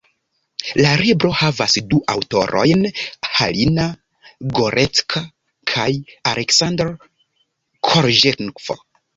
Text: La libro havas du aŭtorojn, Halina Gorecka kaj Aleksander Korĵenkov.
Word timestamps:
La 0.83 0.91
libro 1.01 1.29
havas 1.41 1.75
du 1.91 1.99
aŭtorojn, 2.13 2.81
Halina 3.39 3.85
Gorecka 4.61 5.23
kaj 5.75 5.87
Aleksander 6.33 6.93
Korĵenkov. 7.91 8.85